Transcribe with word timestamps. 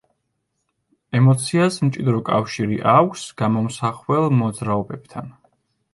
ემოციას 1.19 1.77
მჭიდრო 1.89 2.23
კავშირი 2.31 2.79
აქვს 2.95 3.27
გამომსახველ 3.43 4.29
მოძრაობებთან. 4.43 5.31